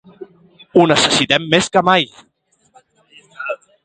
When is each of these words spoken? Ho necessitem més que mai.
Ho 0.77 0.85
necessitem 0.91 1.45
més 1.51 1.69
que 1.77 1.83
mai. 1.89 2.07